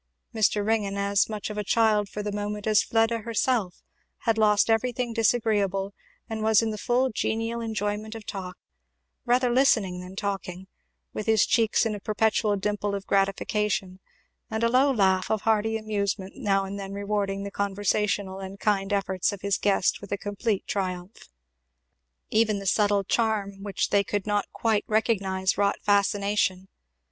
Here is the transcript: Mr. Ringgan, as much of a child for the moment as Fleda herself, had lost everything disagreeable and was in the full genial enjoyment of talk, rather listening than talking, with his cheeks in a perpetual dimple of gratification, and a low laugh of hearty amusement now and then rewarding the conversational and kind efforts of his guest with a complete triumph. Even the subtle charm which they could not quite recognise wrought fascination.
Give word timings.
Mr. 0.33 0.65
Ringgan, 0.65 0.97
as 0.97 1.29
much 1.29 1.51
of 1.51 1.59
a 1.59 1.63
child 1.63 2.09
for 2.09 2.23
the 2.23 2.31
moment 2.31 2.65
as 2.65 2.81
Fleda 2.81 3.19
herself, 3.19 3.83
had 4.21 4.35
lost 4.35 4.67
everything 4.67 5.13
disagreeable 5.13 5.93
and 6.27 6.41
was 6.41 6.63
in 6.63 6.71
the 6.71 6.79
full 6.79 7.11
genial 7.11 7.61
enjoyment 7.61 8.15
of 8.15 8.25
talk, 8.25 8.57
rather 9.27 9.51
listening 9.51 9.99
than 9.99 10.15
talking, 10.15 10.65
with 11.13 11.27
his 11.27 11.45
cheeks 11.45 11.85
in 11.85 11.93
a 11.93 11.99
perpetual 11.99 12.55
dimple 12.55 12.95
of 12.95 13.05
gratification, 13.05 13.99
and 14.49 14.63
a 14.63 14.69
low 14.69 14.89
laugh 14.91 15.29
of 15.29 15.41
hearty 15.41 15.77
amusement 15.77 16.33
now 16.35 16.65
and 16.65 16.79
then 16.79 16.93
rewarding 16.93 17.43
the 17.43 17.51
conversational 17.51 18.39
and 18.39 18.59
kind 18.59 18.91
efforts 18.91 19.31
of 19.31 19.41
his 19.43 19.59
guest 19.59 20.01
with 20.01 20.11
a 20.11 20.17
complete 20.17 20.65
triumph. 20.65 21.29
Even 22.31 22.57
the 22.57 22.65
subtle 22.65 23.03
charm 23.03 23.61
which 23.61 23.91
they 23.91 24.03
could 24.03 24.25
not 24.25 24.51
quite 24.51 24.83
recognise 24.87 25.59
wrought 25.59 25.77
fascination. 25.83 26.67